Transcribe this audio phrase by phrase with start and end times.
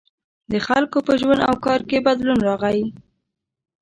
[0.51, 2.83] •د خلکو په ژوند او کار کې بدلون راغی.